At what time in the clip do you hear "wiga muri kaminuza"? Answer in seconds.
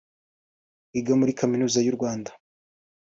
0.91-1.77